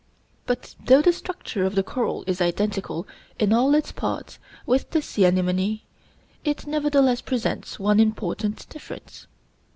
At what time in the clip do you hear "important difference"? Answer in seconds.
7.99-9.27